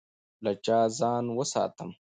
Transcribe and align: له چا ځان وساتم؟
له 0.43 0.51
چا 0.65 0.79
ځان 0.99 1.25
وساتم؟ 1.37 1.89